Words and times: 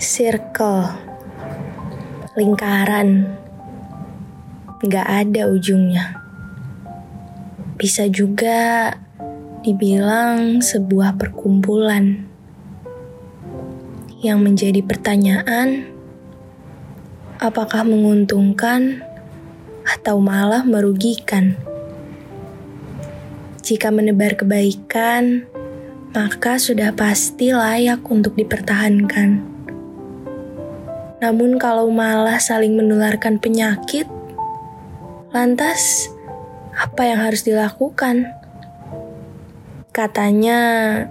Circle 0.00 0.96
Lingkaran 2.32 3.36
Gak 4.80 5.04
ada 5.04 5.44
ujungnya 5.52 6.16
Bisa 7.76 8.08
juga 8.08 8.96
dibilang 9.60 10.64
sebuah 10.64 11.20
perkumpulan 11.20 12.24
Yang 14.24 14.38
menjadi 14.40 14.80
pertanyaan 14.80 15.84
Apakah 17.36 17.84
menguntungkan 17.84 19.04
atau 19.84 20.16
malah 20.16 20.64
merugikan? 20.64 21.60
Jika 23.60 23.92
menebar 23.92 24.40
kebaikan, 24.40 25.44
maka 26.16 26.56
sudah 26.56 26.96
pasti 26.96 27.52
layak 27.52 28.00
untuk 28.08 28.32
dipertahankan. 28.36 29.49
Namun, 31.20 31.60
kalau 31.60 31.92
malah 31.92 32.40
saling 32.40 32.72
menularkan 32.72 33.36
penyakit, 33.36 34.08
lantas 35.36 36.08
apa 36.72 37.04
yang 37.04 37.20
harus 37.20 37.44
dilakukan? 37.44 38.32
Katanya, 39.92 40.58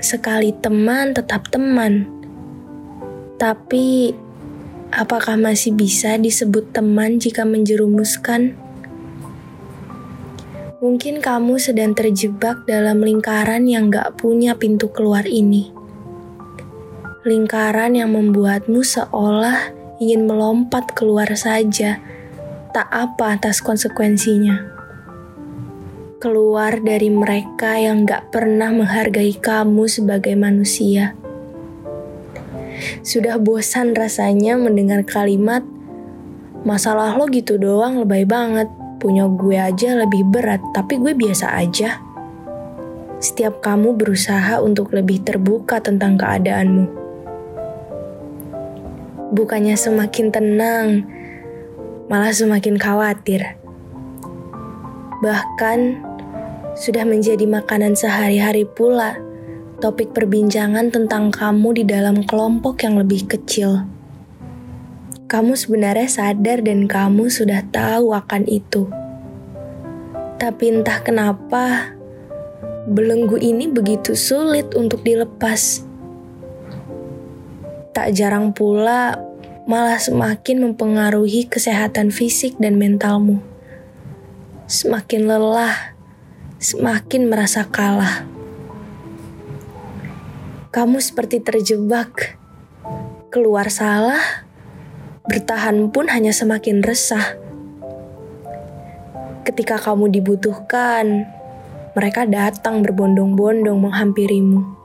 sekali 0.00 0.56
teman 0.56 1.12
tetap 1.12 1.52
teman, 1.52 2.08
tapi 3.36 4.16
apakah 4.88 5.36
masih 5.36 5.76
bisa 5.76 6.16
disebut 6.16 6.72
teman 6.72 7.20
jika 7.20 7.44
menjerumuskan? 7.44 8.56
Mungkin 10.80 11.20
kamu 11.20 11.60
sedang 11.60 11.92
terjebak 11.92 12.64
dalam 12.64 13.04
lingkaran 13.04 13.68
yang 13.68 13.92
gak 13.92 14.16
punya 14.16 14.56
pintu 14.56 14.88
keluar 14.88 15.28
ini. 15.28 15.68
Lingkaran 17.20 18.00
yang 18.00 18.16
membuatmu 18.16 18.80
seolah 18.80 19.79
ingin 20.00 20.26
melompat 20.26 20.96
keluar 20.96 21.28
saja, 21.38 22.02
tak 22.74 22.88
apa 22.88 23.36
atas 23.38 23.62
konsekuensinya. 23.62 24.66
Keluar 26.18 26.82
dari 26.82 27.12
mereka 27.12 27.78
yang 27.78 28.08
gak 28.08 28.32
pernah 28.34 28.74
menghargai 28.74 29.36
kamu 29.38 29.86
sebagai 29.86 30.34
manusia. 30.34 31.14
Sudah 33.04 33.36
bosan 33.36 33.94
rasanya 33.94 34.58
mendengar 34.58 35.04
kalimat, 35.06 35.62
masalah 36.66 37.14
lo 37.14 37.28
gitu 37.30 37.60
doang 37.60 38.02
lebay 38.02 38.24
banget 38.24 38.66
Punya 39.00 39.24
gue 39.32 39.56
aja 39.56 39.96
lebih 39.96 40.28
berat, 40.28 40.60
tapi 40.76 41.00
gue 41.00 41.16
biasa 41.16 41.56
aja. 41.56 42.04
Setiap 43.16 43.64
kamu 43.64 43.96
berusaha 43.96 44.60
untuk 44.60 44.92
lebih 44.92 45.24
terbuka 45.24 45.80
tentang 45.80 46.20
keadaanmu. 46.20 46.99
Bukannya 49.30 49.78
semakin 49.78 50.26
tenang, 50.34 51.06
malah 52.10 52.34
semakin 52.34 52.74
khawatir. 52.76 53.58
Bahkan 55.22 55.78
sudah 56.74 57.06
menjadi 57.06 57.46
makanan 57.46 57.94
sehari-hari 57.94 58.66
pula 58.66 59.18
topik 59.78 60.10
perbincangan 60.12 60.90
tentang 60.90 61.30
kamu 61.30 61.82
di 61.82 61.84
dalam 61.86 62.26
kelompok 62.26 62.82
yang 62.82 62.98
lebih 62.98 63.30
kecil 63.30 63.86
kamu 65.30 65.54
sebenarnya 65.54 66.10
sadar 66.10 66.58
dan 66.58 66.90
kamu 66.90 67.30
sudah 67.30 67.62
tahu 67.70 68.10
akan 68.10 68.50
itu. 68.50 68.90
Tapi 70.42 70.74
entah 70.74 70.98
kenapa, 71.06 71.94
belenggu 72.90 73.38
ini 73.38 73.70
begitu 73.70 74.18
sulit 74.18 74.74
untuk 74.74 75.06
dilepas. 75.06 75.86
Tak 77.90 78.14
jarang 78.14 78.54
pula 78.54 79.18
malah 79.66 79.98
semakin 79.98 80.62
mempengaruhi 80.62 81.50
kesehatan 81.50 82.14
fisik 82.14 82.54
dan 82.62 82.78
mentalmu. 82.78 83.42
Semakin 84.70 85.26
lelah, 85.26 85.98
semakin 86.62 87.26
merasa 87.26 87.66
kalah. 87.66 88.22
Kamu 90.70 91.02
seperti 91.02 91.42
terjebak, 91.42 92.38
keluar 93.34 93.66
salah, 93.74 94.46
bertahan 95.26 95.90
pun 95.90 96.06
hanya 96.06 96.30
semakin 96.30 96.86
resah. 96.86 97.34
Ketika 99.42 99.82
kamu 99.82 100.14
dibutuhkan, 100.14 101.26
mereka 101.98 102.22
datang 102.22 102.86
berbondong-bondong 102.86 103.82
menghampirimu. 103.82 104.79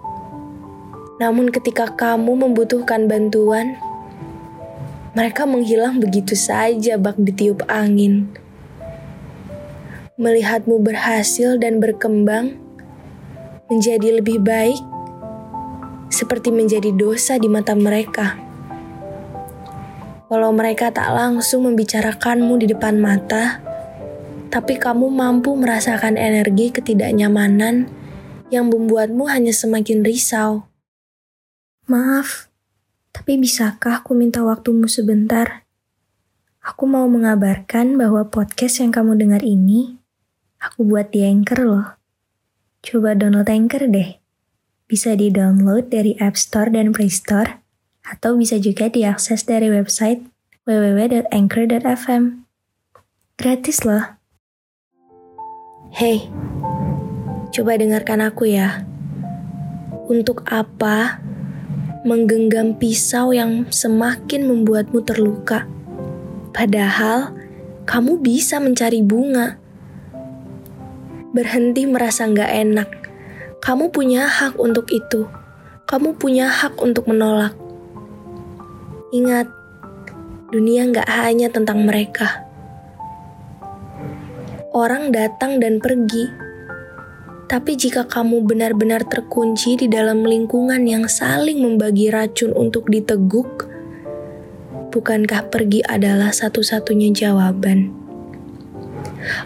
Namun, 1.15 1.47
ketika 1.47 1.95
kamu 1.95 2.43
membutuhkan 2.43 3.07
bantuan, 3.07 3.79
mereka 5.15 5.47
menghilang 5.47 6.03
begitu 6.03 6.35
saja, 6.35 6.99
bak 6.99 7.15
ditiup 7.15 7.63
angin. 7.71 8.27
Melihatmu 10.19 10.83
berhasil 10.83 11.55
dan 11.55 11.79
berkembang 11.79 12.59
menjadi 13.71 14.19
lebih 14.19 14.43
baik, 14.43 14.79
seperti 16.11 16.51
menjadi 16.51 16.91
dosa 16.91 17.39
di 17.39 17.47
mata 17.47 17.71
mereka. 17.79 18.35
Walau 20.27 20.51
mereka 20.51 20.91
tak 20.91 21.15
langsung 21.15 21.63
membicarakanmu 21.63 22.59
di 22.59 22.67
depan 22.75 22.99
mata, 22.99 23.63
tapi 24.51 24.75
kamu 24.75 25.07
mampu 25.07 25.55
merasakan 25.55 26.19
energi 26.19 26.75
ketidaknyamanan 26.75 27.87
yang 28.51 28.67
membuatmu 28.67 29.31
hanya 29.31 29.55
semakin 29.55 30.03
risau. 30.03 30.67
Maaf, 31.85 32.49
tapi 33.13 33.37
bisakah 33.37 34.01
aku 34.01 34.17
minta 34.17 34.41
waktumu 34.41 34.89
sebentar? 34.89 35.69
Aku 36.65 36.89
mau 36.89 37.05
mengabarkan 37.05 37.93
bahwa 37.93 38.25
podcast 38.25 38.81
yang 38.81 38.89
kamu 38.89 39.13
dengar 39.21 39.45
ini, 39.45 39.93
aku 40.57 40.81
buat 40.81 41.13
di 41.13 41.21
Anchor 41.21 41.61
loh. 41.61 41.93
Coba 42.81 43.13
download 43.13 43.45
Anchor 43.53 43.85
deh. 43.85 44.17
Bisa 44.89 45.13
di-download 45.13 45.93
dari 45.93 46.17
App 46.17 46.33
Store 46.41 46.73
dan 46.73 46.89
Play 46.89 47.13
Store 47.13 47.61
atau 48.01 48.33
bisa 48.33 48.57
juga 48.57 48.89
diakses 48.89 49.45
dari 49.45 49.69
website 49.69 50.25
www.anchor.fm. 50.65 52.49
Gratis 53.37 53.85
loh. 53.85 54.17
Hey, 55.93 56.33
coba 57.53 57.77
dengarkan 57.77 58.25
aku 58.25 58.49
ya. 58.49 58.81
Untuk 60.09 60.49
apa 60.49 61.21
menggenggam 62.05 62.77
pisau 62.77 63.33
yang 63.33 63.65
semakin 63.73 64.45
membuatmu 64.45 65.01
terluka? 65.01 65.65
Padahal 66.53 67.33
kamu 67.89 68.21
bisa 68.21 68.61
mencari 68.61 69.01
bunga. 69.01 69.57
Berhenti 71.33 71.89
merasa 71.89 72.29
nggak 72.29 72.51
enak. 72.63 72.89
Kamu 73.59 73.89
punya 73.89 74.29
hak 74.29 74.61
untuk 74.61 74.85
itu. 74.93 75.25
Kamu 75.89 76.15
punya 76.21 76.47
hak 76.47 76.77
untuk 76.77 77.09
menolak. 77.09 77.57
Ingat, 79.09 79.49
dunia 80.53 80.85
nggak 80.89 81.09
hanya 81.09 81.49
tentang 81.49 81.83
mereka. 81.83 82.45
Orang 84.69 85.09
datang 85.09 85.57
dan 85.57 85.81
pergi, 85.81 86.29
tapi 87.45 87.77
jika 87.77 88.09
kamu 88.09 88.41
benar-benar 88.41 89.05
terkunci 89.05 89.77
di 89.77 89.85
dalam 89.85 90.25
lingkungan 90.25 90.81
yang 90.89 91.05
saling 91.05 91.61
membagi 91.61 92.09
racun 92.09 92.49
untuk 92.57 92.89
diteguk, 92.89 93.69
bukankah 94.89 95.53
pergi 95.53 95.85
adalah 95.85 96.33
satu-satunya 96.33 97.13
jawaban? 97.13 97.93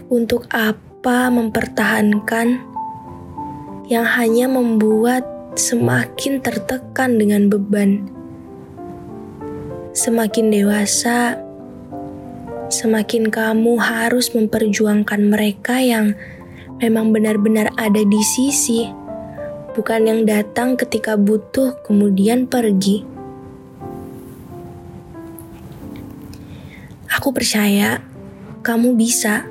Untuk 0.07 0.47
apa 0.47 1.27
mempertahankan 1.27 2.47
yang 3.91 4.05
hanya 4.05 4.47
membuat 4.47 5.27
semakin 5.59 6.39
tertekan 6.39 7.19
dengan 7.19 7.51
beban. 7.51 8.07
Semakin 9.91 10.53
dewasa, 10.55 11.35
semakin 12.71 13.27
kamu 13.27 13.75
harus 13.81 14.31
memperjuangkan 14.31 15.19
mereka 15.27 15.83
yang 15.83 16.15
memang 16.79 17.11
benar-benar 17.11 17.75
ada 17.75 17.99
di 17.99 18.21
sisi, 18.23 18.87
bukan 19.75 20.07
yang 20.07 20.21
datang 20.23 20.79
ketika 20.79 21.19
butuh 21.19 21.75
kemudian 21.83 22.47
pergi. 22.47 23.03
Aku 27.19 27.35
percaya 27.35 27.99
kamu 28.63 28.95
bisa. 28.95 29.43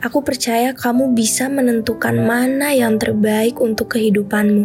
Aku 0.00 0.24
percaya 0.24 0.72
kamu 0.72 1.12
bisa 1.12 1.52
menentukan 1.52 2.16
mana 2.16 2.72
yang 2.72 2.96
terbaik 2.96 3.60
untuk 3.60 3.92
kehidupanmu. 3.92 4.64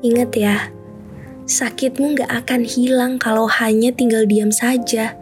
Ingat 0.00 0.30
ya, 0.32 0.70
sakitmu 1.44 2.16
gak 2.22 2.30
akan 2.46 2.62
hilang 2.64 3.12
kalau 3.20 3.50
hanya 3.50 3.90
tinggal 3.92 4.24
diam 4.24 4.54
saja. 4.54 5.18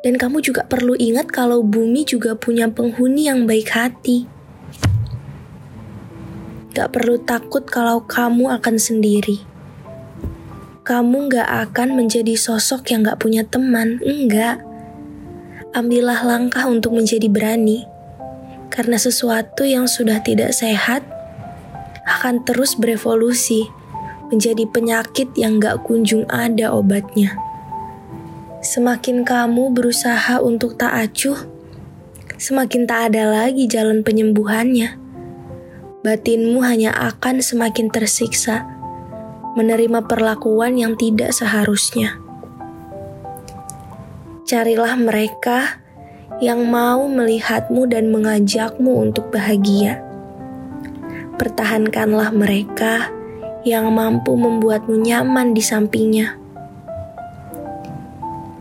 Dan 0.00 0.16
kamu 0.16 0.40
juga 0.40 0.64
perlu 0.64 0.96
ingat 0.96 1.28
kalau 1.28 1.60
bumi 1.60 2.08
juga 2.08 2.32
punya 2.32 2.72
penghuni 2.72 3.28
yang 3.28 3.44
baik 3.44 3.68
hati. 3.68 4.24
Gak 6.72 6.96
perlu 6.96 7.20
takut 7.20 7.68
kalau 7.68 8.00
kamu 8.08 8.48
akan 8.48 8.80
sendiri. 8.80 9.44
Kamu 10.80 11.28
gak 11.28 11.44
akan 11.68 12.00
menjadi 12.00 12.32
sosok 12.32 12.88
yang 12.88 13.04
gak 13.04 13.20
punya 13.20 13.44
teman, 13.44 14.00
enggak. 14.00 14.64
Ambillah 15.76 16.24
langkah 16.24 16.64
untuk 16.64 16.96
menjadi 16.96 17.28
berani. 17.28 17.84
Karena 18.72 18.96
sesuatu 18.96 19.68
yang 19.68 19.84
sudah 19.84 20.24
tidak 20.24 20.56
sehat 20.56 21.04
akan 22.08 22.40
terus 22.48 22.78
berevolusi 22.78 23.68
menjadi 24.32 24.64
penyakit 24.70 25.28
yang 25.36 25.60
gak 25.60 25.84
kunjung 25.84 26.24
ada 26.30 26.72
obatnya. 26.72 27.49
Semakin 28.60 29.24
kamu 29.24 29.72
berusaha 29.72 30.36
untuk 30.40 30.76
tak 30.76 30.92
acuh, 30.92 31.36
semakin 32.36 32.84
tak 32.84 33.12
ada 33.12 33.28
lagi 33.28 33.64
jalan 33.64 34.04
penyembuhannya. 34.04 35.00
Batinmu 36.04 36.60
hanya 36.64 36.92
akan 36.92 37.40
semakin 37.40 37.88
tersiksa, 37.88 38.68
menerima 39.56 40.04
perlakuan 40.04 40.76
yang 40.76 40.96
tidak 40.96 41.32
seharusnya. 41.32 42.20
Carilah 44.44 44.96
mereka 44.96 45.80
yang 46.44 46.68
mau 46.68 47.04
melihatmu 47.08 47.88
dan 47.88 48.08
mengajakmu 48.12 49.08
untuk 49.08 49.28
bahagia 49.28 50.10
pertahankanlah 51.40 52.36
mereka 52.36 53.08
yang 53.64 53.88
mampu 53.96 54.36
membuatmu 54.36 55.00
nyaman 55.00 55.56
di 55.56 55.64
sampingnya. 55.64 56.36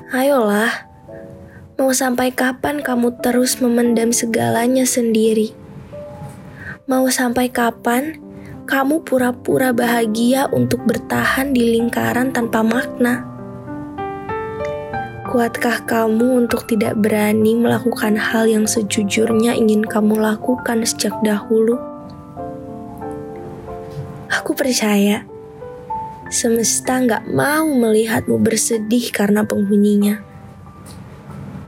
Ayolah, 0.10 0.90
mau 1.78 1.94
sampai 1.94 2.34
kapan 2.34 2.82
kamu 2.82 3.22
terus 3.22 3.62
memendam 3.62 4.10
segalanya 4.10 4.82
sendiri? 4.82 5.54
Mau 6.90 7.06
sampai 7.14 7.54
kapan 7.54 8.18
kamu 8.66 9.06
pura-pura 9.06 9.70
bahagia 9.70 10.50
untuk 10.50 10.82
bertahan 10.90 11.54
di 11.54 11.78
lingkaran 11.78 12.34
tanpa 12.34 12.66
makna? 12.66 13.22
Kuatkah 15.30 15.86
kamu 15.86 16.42
untuk 16.42 16.66
tidak 16.66 16.98
berani 16.98 17.54
melakukan 17.54 18.18
hal 18.18 18.50
yang 18.50 18.66
sejujurnya 18.66 19.54
ingin 19.54 19.86
kamu 19.86 20.18
lakukan 20.18 20.90
sejak 20.90 21.14
dahulu? 21.22 21.78
Aku 24.34 24.58
percaya 24.58 25.29
semesta 26.30 27.02
nggak 27.02 27.26
mau 27.34 27.66
melihatmu 27.66 28.38
bersedih 28.38 29.10
karena 29.10 29.42
penghuninya. 29.42 30.22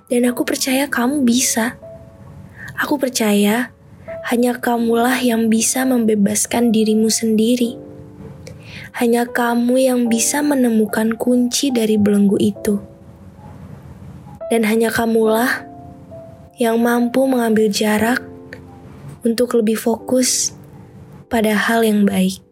Dan 0.05 0.29
aku 0.29 0.45
percaya 0.45 0.85
kamu 0.85 1.25
bisa. 1.25 1.81
Aku 2.77 3.01
percaya 3.01 3.73
hanya 4.29 4.53
kamulah 4.61 5.17
yang 5.17 5.49
bisa 5.49 5.81
membebaskan 5.81 6.69
dirimu 6.69 7.09
sendiri. 7.09 7.77
Hanya 8.93 9.25
kamu 9.25 9.81
yang 9.81 10.01
bisa 10.11 10.45
menemukan 10.45 11.17
kunci 11.17 11.73
dari 11.73 11.97
belenggu 11.97 12.37
itu. 12.37 12.77
Dan 14.53 14.67
hanya 14.67 14.91
kamulah 14.93 15.65
yang 16.59 16.77
mampu 16.77 17.25
mengambil 17.25 17.71
jarak 17.71 18.21
untuk 19.25 19.55
lebih 19.57 19.79
fokus 19.79 20.53
pada 21.31 21.55
hal 21.55 21.87
yang 21.87 22.03
baik. 22.03 22.50